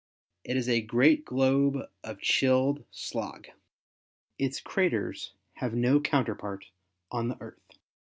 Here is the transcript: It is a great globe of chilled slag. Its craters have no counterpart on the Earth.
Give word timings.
It 0.43 0.57
is 0.57 0.67
a 0.67 0.81
great 0.81 1.25
globe 1.25 1.77
of 2.03 2.21
chilled 2.21 2.83
slag. 2.89 3.51
Its 4.39 4.59
craters 4.59 5.33
have 5.57 5.75
no 5.75 5.99
counterpart 6.01 6.65
on 7.11 7.27
the 7.27 7.37
Earth. 7.39 7.73